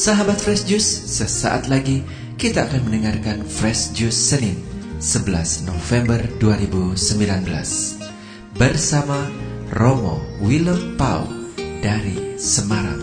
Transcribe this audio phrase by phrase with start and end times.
[0.00, 2.00] Sahabat Fresh Juice, sesaat lagi
[2.40, 4.56] kita akan mendengarkan Fresh Juice Senin
[4.96, 6.96] 11 November 2019
[8.56, 9.28] bersama
[9.76, 11.28] Romo Willem Pau
[11.84, 12.96] dari Semarang.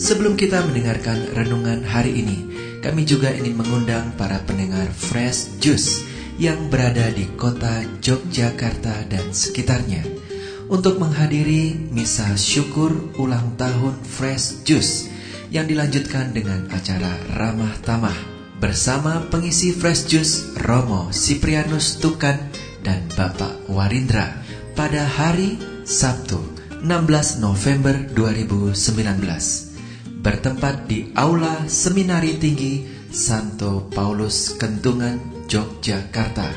[0.00, 2.48] Sebelum kita mendengarkan renungan hari ini,
[2.80, 6.00] kami juga ingin mengundang para pendengar Fresh Juice
[6.40, 10.23] yang berada di kota Yogyakarta dan sekitarnya
[10.68, 15.12] untuk menghadiri misa syukur ulang tahun Fresh Juice
[15.52, 18.16] yang dilanjutkan dengan acara ramah tamah
[18.58, 22.36] bersama pengisi Fresh Juice Romo Siprianus Tukan
[22.80, 24.40] dan Bapak Warindra
[24.72, 26.40] pada hari Sabtu
[26.80, 36.48] 16 November 2019 bertempat di Aula Seminari Tinggi Santo Paulus Kentungan, Yogyakarta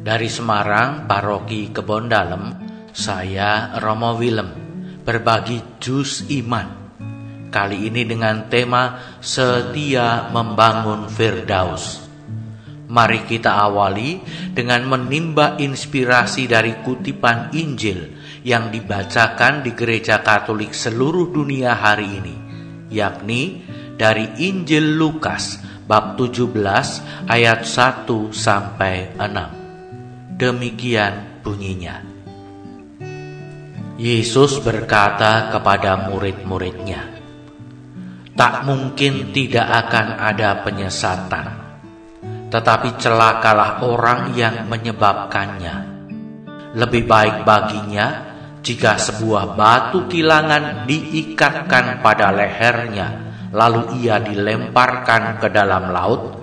[0.00, 2.44] dari Semarang paroki Kebon Dalem
[2.90, 4.50] saya Romo Willem.
[5.00, 6.92] Berbagi jus iman.
[7.50, 12.06] Kali ini dengan tema setia membangun Firdaus.
[12.90, 14.18] Mari kita awali
[14.50, 22.36] dengan menimba inspirasi dari kutipan Injil yang dibacakan di gereja Katolik seluruh dunia hari ini
[22.90, 23.62] yakni
[23.94, 29.59] dari Injil Lukas bab 17 ayat 1 sampai 6.
[30.40, 32.00] Demikian bunyinya.
[34.00, 37.12] Yesus berkata kepada murid-muridnya,
[38.32, 41.46] "Tak mungkin tidak akan ada penyesatan,
[42.48, 45.76] tetapi celakalah orang yang menyebabkannya.
[46.72, 48.32] Lebih baik baginya
[48.64, 56.39] jika sebuah batu kilangan diikatkan pada lehernya." lalu ia dilemparkan ke dalam laut,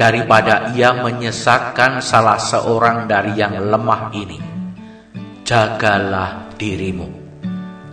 [0.00, 4.40] daripada ia menyesatkan salah seorang dari yang lemah ini.
[5.44, 7.20] Jagalah dirimu.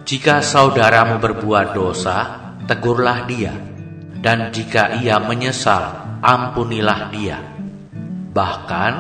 [0.08, 2.18] Jika saudaramu berbuat dosa,
[2.64, 3.52] tegurlah dia,
[4.24, 7.44] dan jika ia menyesal, ampunilah dia.
[8.32, 8.94] Bahkan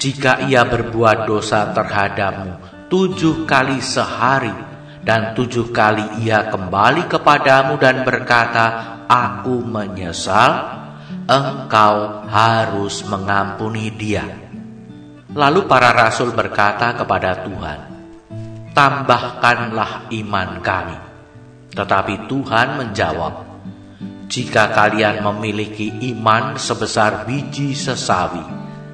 [0.00, 4.72] jika ia berbuat dosa terhadapmu tujuh kali sehari,
[5.04, 8.64] dan tujuh kali ia kembali kepadamu dan berkata,
[9.04, 10.83] aku menyesal,
[11.24, 14.24] engkau harus mengampuni dia.
[15.34, 17.78] Lalu para rasul berkata kepada Tuhan,
[18.76, 20.98] tambahkanlah iman kami.
[21.74, 23.34] Tetapi Tuhan menjawab,
[24.30, 28.44] jika kalian memiliki iman sebesar biji sesawi,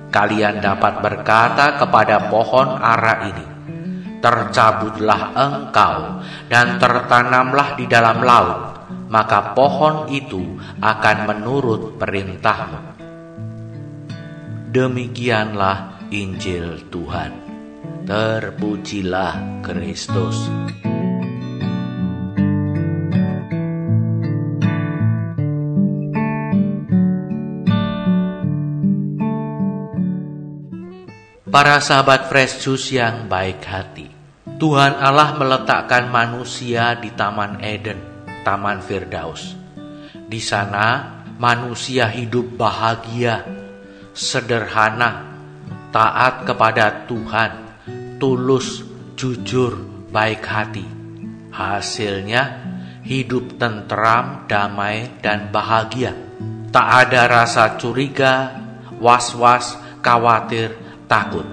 [0.09, 3.47] kalian dapat berkata kepada pohon ara ini,
[4.25, 8.70] tercabutlah engkau dan tertanamlah di dalam laut,
[9.11, 12.81] maka pohon itu akan menurut perintahmu.
[14.71, 17.51] Demikianlah Injil Tuhan.
[18.07, 20.39] Terpujilah Kristus.
[31.51, 34.07] Para sahabat Fresh Juice yang baik hati,
[34.63, 38.10] Tuhan Allah meletakkan manusia di Taman Eden
[38.43, 39.57] Taman Firdaus.
[40.31, 43.45] Di sana manusia hidup bahagia,
[44.13, 45.27] sederhana,
[45.89, 47.53] taat kepada Tuhan,
[48.21, 48.85] tulus,
[49.17, 49.81] jujur,
[50.13, 50.87] baik hati.
[51.51, 52.43] Hasilnya
[53.03, 56.15] hidup tentram, damai, dan bahagia.
[56.71, 58.55] Tak ada rasa curiga,
[59.03, 60.77] was-was, khawatir,
[61.11, 61.49] takut.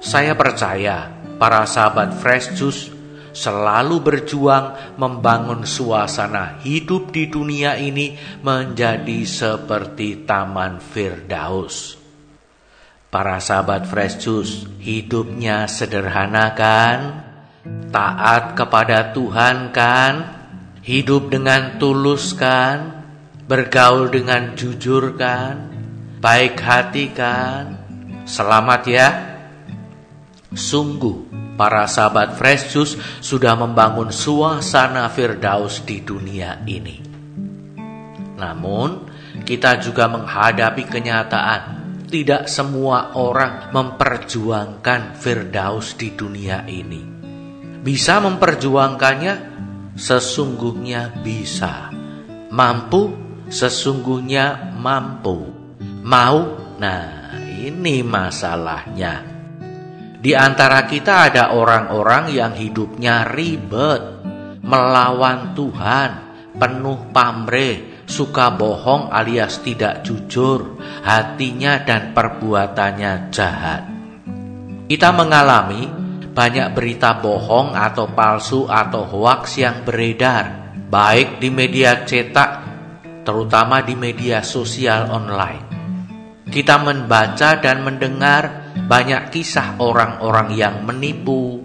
[0.00, 2.88] Saya percaya para sahabat Fresh Juice
[3.32, 8.14] selalu berjuang membangun suasana hidup di dunia ini
[8.44, 11.96] menjadi seperti Taman Firdaus.
[13.12, 17.32] Para sahabat Fresh Juice hidupnya sederhana kan?
[17.92, 20.14] taat kepada Tuhan kan,
[20.82, 23.04] hidup dengan tulus kan,
[23.46, 25.70] bergaul dengan jujur kan,
[26.18, 27.78] baik hati kan.
[28.24, 29.08] Selamat ya.
[30.52, 32.72] Sungguh para sahabat Fresh
[33.20, 36.96] sudah membangun suasana Firdaus di dunia ini.
[38.36, 39.08] Namun,
[39.46, 41.62] kita juga menghadapi kenyataan
[42.12, 47.00] tidak semua orang memperjuangkan Firdaus di dunia ini.
[47.80, 49.34] Bisa memperjuangkannya?
[49.96, 51.88] Sesungguhnya bisa.
[52.52, 53.16] Mampu?
[53.48, 55.48] Sesungguhnya mampu.
[56.04, 56.38] Mau?
[56.76, 59.31] Nah, ini masalahnya.
[60.22, 64.22] Di antara kita ada orang-orang yang hidupnya ribet,
[64.62, 66.10] melawan Tuhan,
[66.54, 73.82] penuh pamrih, suka bohong alias tidak jujur, hatinya dan perbuatannya jahat.
[74.86, 75.90] Kita mengalami
[76.30, 82.62] banyak berita bohong atau palsu atau hoaks yang beredar, baik di media cetak,
[83.26, 85.66] terutama di media sosial online.
[86.46, 91.60] Kita membaca dan mendengar banyak kisah orang-orang yang menipu,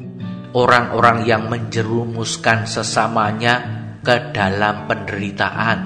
[0.51, 3.63] orang-orang yang menjerumuskan sesamanya
[4.04, 5.80] ke dalam penderitaan.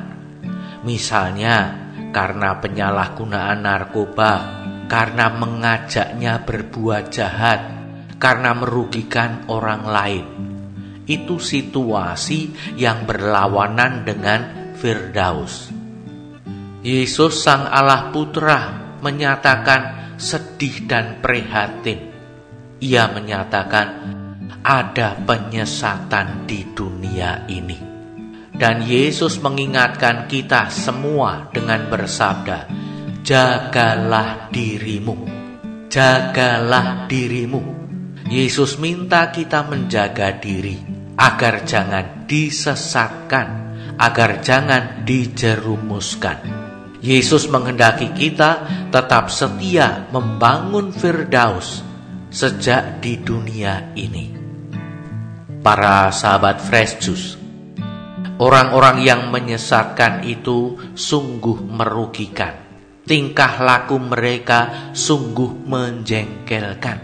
[0.82, 1.78] Misalnya
[2.10, 4.34] karena penyalahgunaan narkoba,
[4.90, 7.60] karena mengajaknya berbuat jahat,
[8.18, 10.26] karena merugikan orang lain.
[11.06, 15.70] Itu situasi yang berlawanan dengan Firdaus.
[16.82, 18.60] Yesus Sang Allah Putra
[19.06, 22.14] menyatakan sedih dan prihatin.
[22.78, 23.88] Ia menyatakan
[24.62, 27.90] ada penyesatan di dunia ini.
[28.54, 32.70] Dan Yesus mengingatkan kita semua dengan bersabda,
[33.26, 35.18] "Jagalah dirimu,
[35.90, 37.82] jagalah dirimu."
[38.30, 40.78] Yesus minta kita menjaga diri
[41.18, 43.48] agar jangan disesatkan,
[43.98, 46.71] agar jangan dijerumuskan.
[47.02, 51.82] Yesus menghendaki kita tetap setia membangun Firdaus
[52.30, 54.30] sejak di dunia ini.
[55.66, 57.30] Para sahabat Fresh Juice,
[58.38, 62.70] orang-orang yang menyesatkan itu sungguh merugikan.
[63.02, 66.98] Tingkah laku mereka sungguh menjengkelkan.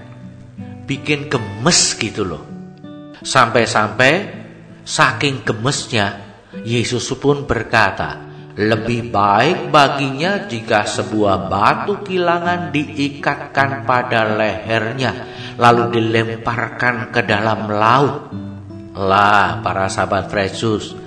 [0.86, 2.46] Bikin gemes gitu loh.
[3.18, 4.14] Sampai-sampai
[4.86, 6.22] saking gemesnya
[6.62, 8.27] Yesus pun berkata,
[8.58, 15.12] lebih baik baginya jika sebuah batu kilangan diikatkan pada lehernya,
[15.62, 18.34] lalu dilemparkan ke dalam laut.
[18.98, 20.98] Lah, para sahabat Fresus,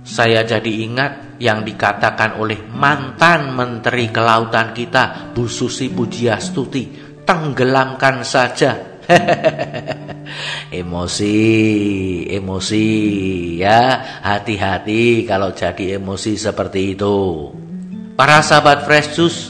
[0.00, 6.88] saya jadi ingat yang dikatakan oleh mantan Menteri Kelautan kita, Bu Susi Pujiastuti,
[7.28, 8.96] tenggelamkan saja
[10.94, 12.86] emosi, emosi
[13.58, 17.50] ya, hati-hati kalau jadi emosi seperti itu.
[18.14, 19.40] Para sahabat Fresh Juice,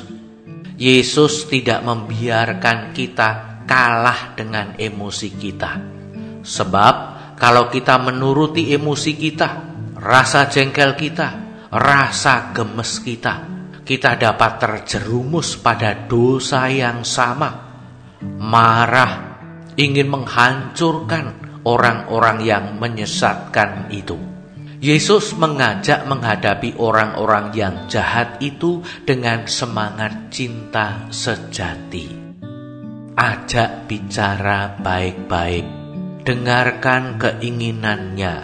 [0.81, 5.73] Yesus tidak membiarkan kita kalah dengan emosi kita.
[6.41, 6.95] Sebab
[7.37, 9.49] kalau kita menuruti emosi kita,
[10.01, 11.29] rasa jengkel kita,
[11.69, 13.35] rasa gemes kita,
[13.85, 17.77] kita dapat terjerumus pada dosa yang sama.
[18.25, 19.34] Marah
[19.75, 24.35] ingin menghancurkan orang-orang yang menyesatkan itu.
[24.85, 32.13] Yesus mengajak menghadapi orang-orang yang jahat itu dengan semangat cinta sejati.
[33.17, 35.65] Ajak bicara baik-baik,
[36.29, 38.35] dengarkan keinginannya,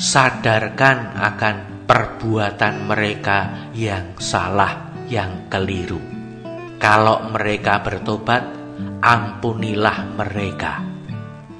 [0.00, 6.00] sadarkan akan perbuatan mereka yang salah, yang keliru.
[6.80, 8.65] Kalau mereka bertobat,
[9.00, 10.82] ampunilah mereka.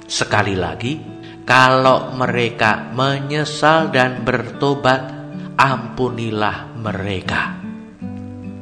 [0.07, 0.99] Sekali lagi,
[1.47, 5.07] kalau mereka menyesal dan bertobat,
[5.55, 7.55] ampunilah mereka.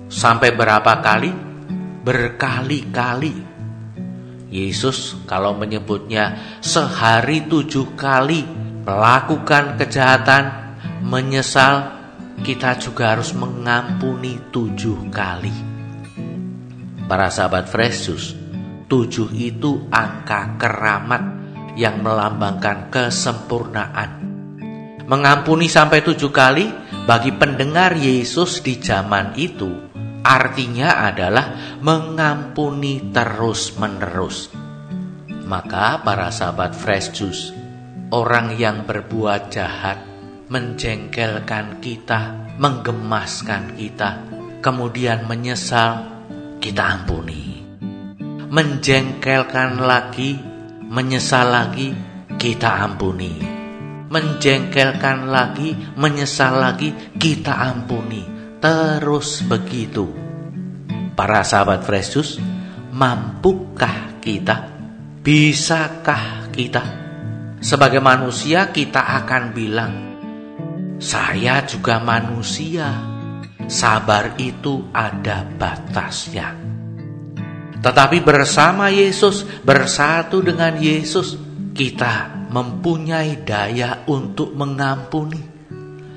[0.06, 1.34] Sampai berapa kali?
[2.06, 3.36] Berkali-kali.
[4.54, 8.46] Yesus kalau menyebutnya sehari tujuh kali
[8.86, 11.92] melakukan kejahatan, menyesal,
[12.46, 15.52] kita juga harus mengampuni tujuh kali.
[17.10, 18.45] Para sahabat Fresus,
[18.86, 21.24] Tujuh itu angka keramat
[21.74, 24.22] yang melambangkan kesempurnaan.
[25.10, 26.70] Mengampuni sampai tujuh kali
[27.10, 29.89] bagi pendengar Yesus di zaman itu
[30.22, 34.54] artinya adalah mengampuni terus-menerus.
[35.50, 37.54] Maka para sahabat fresh juice,
[38.13, 39.98] orang yang berbuat jahat,
[40.50, 44.25] menjengkelkan kita, menggemaskan kita,
[44.62, 46.06] kemudian menyesal,
[46.58, 47.55] kita ampuni
[48.56, 50.40] menjengkelkan lagi,
[50.88, 51.92] menyesal lagi,
[52.40, 53.36] kita ampuni.
[54.08, 58.24] Menjengkelkan lagi, menyesal lagi, kita ampuni.
[58.64, 60.08] Terus begitu.
[61.20, 62.40] Para sahabat Juice,
[62.96, 64.72] mampukah kita?
[65.20, 66.84] Bisakah kita?
[67.60, 69.94] Sebagai manusia kita akan bilang,
[70.96, 72.88] saya juga manusia.
[73.68, 76.75] Sabar itu ada batasnya.
[77.86, 81.38] Tetapi bersama Yesus, bersatu dengan Yesus,
[81.70, 85.54] kita mempunyai daya untuk mengampuni.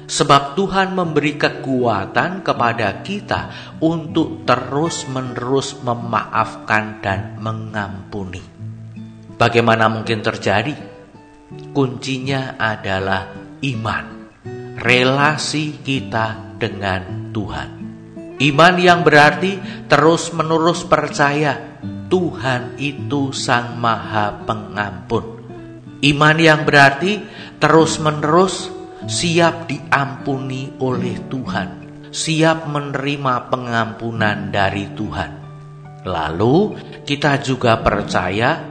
[0.08, 3.52] Sebab Tuhan memberi kekuatan kepada kita
[3.84, 8.40] untuk terus-menerus memaafkan dan mengampuni.
[9.37, 10.72] Bagaimana mungkin terjadi?
[11.76, 13.28] Kuncinya adalah
[13.60, 14.04] iman,
[14.80, 17.77] relasi kita dengan Tuhan.
[18.38, 19.59] Iman yang berarti
[19.90, 21.59] terus-menerus percaya
[22.07, 25.42] Tuhan itu Sang Maha Pengampun.
[26.07, 27.18] Iman yang berarti
[27.59, 28.71] terus-menerus
[29.11, 31.68] siap diampuni oleh Tuhan,
[32.14, 35.30] siap menerima pengampunan dari Tuhan.
[36.07, 38.62] Lalu kita juga percaya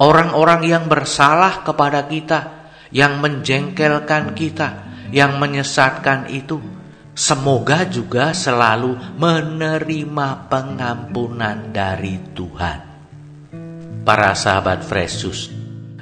[0.00, 4.68] orang-orang yang bersalah kepada kita, yang menjengkelkan kita,
[5.12, 6.79] yang menyesatkan itu,
[7.20, 12.78] semoga juga selalu menerima pengampunan dari Tuhan.
[14.00, 15.52] Para sahabat Fresus,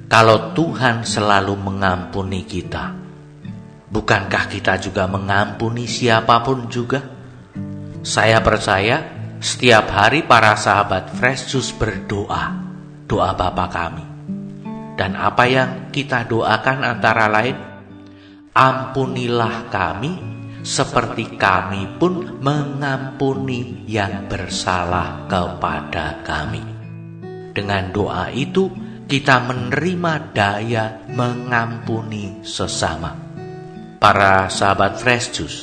[0.06, 3.08] kalau Tuhan selalu mengampuni kita,
[3.88, 7.00] Bukankah kita juga mengampuni siapa pun juga?
[8.04, 9.00] Saya percaya
[9.40, 12.52] setiap hari para sahabat Fresh Juice berdoa,
[13.08, 14.04] doa Bapa kami.
[14.92, 17.56] Dan apa yang kita doakan antara lain,
[18.52, 20.37] ampunilah kami
[20.68, 26.60] seperti kami pun mengampuni yang bersalah kepada kami.
[27.56, 28.68] Dengan doa itu,
[29.08, 33.16] kita menerima daya mengampuni sesama
[33.96, 35.60] para sahabat Fresh Juice.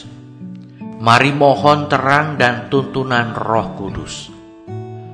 [0.98, 4.34] Mari mohon terang dan tuntunan Roh Kudus.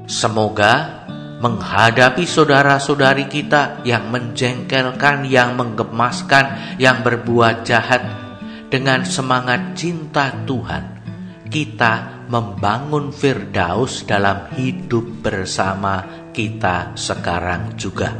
[0.07, 1.03] Semoga
[1.43, 8.30] menghadapi saudara-saudari kita yang menjengkelkan, yang menggemaskan, yang berbuat jahat
[8.71, 11.03] dengan semangat cinta Tuhan.
[11.51, 18.15] Kita membangun Firdaus dalam hidup bersama kita sekarang juga.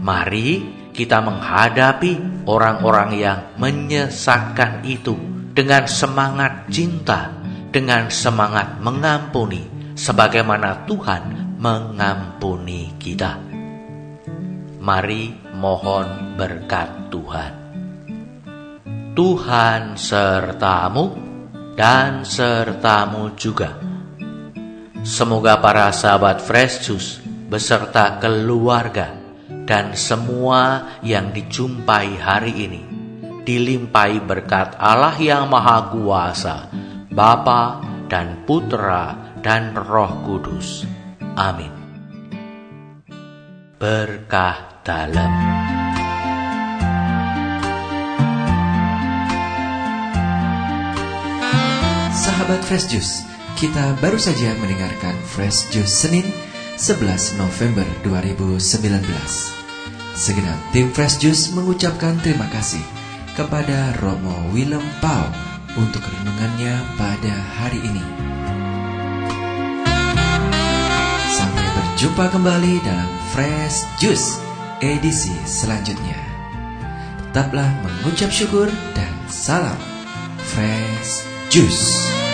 [0.00, 0.64] Mari
[0.96, 5.12] kita menghadapi orang-orang yang menyesatkan itu
[5.52, 7.36] dengan semangat cinta,
[7.68, 13.36] dengan semangat mengampuni, sebagaimana Tuhan mengampuni kita.
[14.80, 17.65] Mari mohon berkat Tuhan.
[19.16, 21.16] Tuhan sertamu
[21.72, 23.80] dan sertamu juga.
[25.00, 29.16] Semoga para sahabat Fresh Juice beserta keluarga
[29.64, 32.82] dan semua yang dijumpai hari ini
[33.40, 36.68] dilimpahi berkat Allah yang Maha Kuasa,
[37.08, 37.80] Bapa
[38.12, 40.84] dan Putra dan Roh Kudus.
[41.40, 41.72] Amin.
[43.80, 45.32] Berkah dalam
[52.26, 53.22] Sahabat Fresh Juice,
[53.54, 56.26] kita baru saja mendengarkan Fresh Juice Senin
[56.74, 58.98] 11 November 2019.
[60.18, 62.82] Segenap tim Fresh Juice mengucapkan terima kasih
[63.38, 65.30] kepada Romo Willem Pau
[65.78, 68.02] untuk renungannya pada hari ini.
[71.30, 74.42] Sampai berjumpa kembali dalam Fresh Juice
[74.82, 76.18] edisi selanjutnya.
[77.30, 78.66] Tetaplah mengucap syukur
[78.98, 79.78] dan salam
[80.42, 82.25] Fresh Juice.